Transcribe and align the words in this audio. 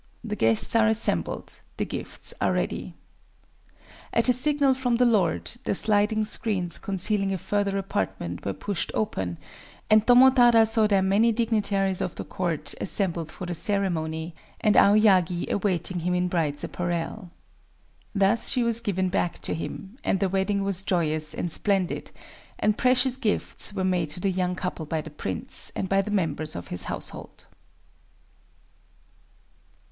The 0.23 0.35
guests 0.35 0.75
are 0.75 0.87
assembled;—the 0.87 1.85
gifts 1.85 2.33
are 2.41 2.51
ready." 2.51 2.95
At 4.11 4.29
a 4.29 4.33
signal 4.33 4.73
from 4.73 4.95
the 4.97 5.05
lord, 5.05 5.51
the 5.63 5.75
sliding 5.75 6.25
screens 6.25 6.79
concealing 6.79 7.31
a 7.31 7.37
further 7.37 7.77
apartment 7.77 8.43
were 8.43 8.53
pushed 8.53 8.89
open; 8.95 9.37
and 9.91 10.03
Tomotada 10.07 10.65
saw 10.67 10.87
there 10.87 11.03
many 11.03 11.31
dignitaries 11.31 12.01
of 12.01 12.15
the 12.15 12.23
court, 12.23 12.73
assembled 12.81 13.31
for 13.31 13.45
the 13.45 13.53
ceremony, 13.53 14.33
and 14.59 14.73
Aoyagi 14.75 15.47
awaiting 15.51 15.99
him 15.99 16.15
in 16.15 16.29
brides' 16.29 16.63
apparel... 16.63 17.29
Thus 18.15 18.55
was 18.55 18.77
she 18.77 18.81
given 18.83 19.09
back 19.09 19.37
to 19.43 19.53
him;—and 19.53 20.19
the 20.19 20.29
wedding 20.29 20.63
was 20.63 20.81
joyous 20.81 21.35
and 21.35 21.51
splendid;—and 21.51 22.75
precious 22.75 23.17
gifts 23.17 23.71
were 23.71 23.83
made 23.83 24.09
to 24.09 24.19
the 24.19 24.31
young 24.31 24.55
couple 24.55 24.87
by 24.87 25.01
the 25.01 25.11
prince, 25.11 25.71
and 25.75 25.87
by 25.87 26.01
the 26.01 26.09
members 26.09 26.55
of 26.55 26.69
his 26.69 26.85
household. 26.85 27.45